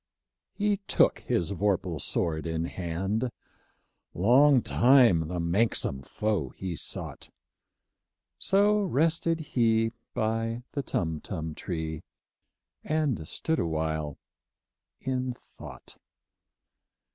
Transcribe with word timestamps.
He 0.55 0.77
took 0.87 1.19
his 1.19 1.51
vorpal 1.51 2.01
sword 2.01 2.47
in 2.47 2.65
hand: 2.65 3.29
Long 4.15 4.63
time 4.63 5.27
the 5.27 5.39
manxome 5.39 6.01
foe 6.01 6.49
he 6.49 6.73
soughtŌĆö 6.73 7.29
So 8.39 8.81
rested 8.81 9.39
he 9.53 9.91
by 10.15 10.63
the 10.71 10.81
Tumtum 10.81 11.53
tree, 11.53 12.01
And 12.83 13.27
stood 13.27 13.59
awhile 13.59 14.17
in 15.01 15.35
thought. 15.35 15.99